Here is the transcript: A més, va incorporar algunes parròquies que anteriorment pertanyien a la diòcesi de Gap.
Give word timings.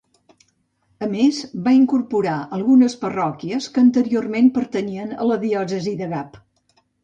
A 1.07 1.09
més, 1.11 1.41
va 1.67 1.73
incorporar 1.79 2.39
algunes 2.57 2.97
parròquies 3.03 3.69
que 3.77 3.85
anteriorment 3.85 4.51
pertanyien 4.59 5.15
a 5.27 5.31
la 5.33 5.41
diòcesi 5.49 5.99
de 6.05 6.13
Gap. 6.19 6.45